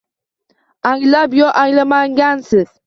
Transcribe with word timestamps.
Anglab 0.91 1.31
yo 1.41 1.47
anglamagansiz 1.65 2.67